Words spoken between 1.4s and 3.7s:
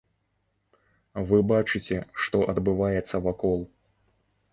бачыце, што адбываецца вакол.